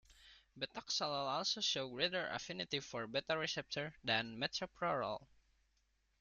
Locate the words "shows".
1.61-1.91